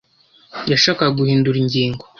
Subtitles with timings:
[0.71, 2.03] yashakaga guhindura ingingo.